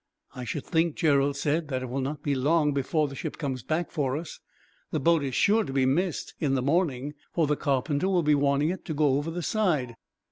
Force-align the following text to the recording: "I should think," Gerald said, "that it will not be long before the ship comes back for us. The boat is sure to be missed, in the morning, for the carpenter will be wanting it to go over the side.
"I 0.33 0.45
should 0.45 0.65
think," 0.65 0.95
Gerald 0.95 1.37
said, 1.37 1.67
"that 1.67 1.83
it 1.83 1.85
will 1.85 2.01
not 2.01 2.23
be 2.23 2.33
long 2.33 2.73
before 2.73 3.07
the 3.07 3.13
ship 3.13 3.37
comes 3.37 3.61
back 3.61 3.91
for 3.91 4.17
us. 4.17 4.39
The 4.89 4.99
boat 4.99 5.23
is 5.23 5.35
sure 5.35 5.63
to 5.63 5.71
be 5.71 5.85
missed, 5.85 6.33
in 6.39 6.55
the 6.55 6.63
morning, 6.63 7.13
for 7.35 7.45
the 7.45 7.55
carpenter 7.55 8.09
will 8.09 8.23
be 8.23 8.33
wanting 8.33 8.69
it 8.69 8.83
to 8.85 8.95
go 8.95 9.09
over 9.19 9.29
the 9.29 9.43
side. 9.43 9.95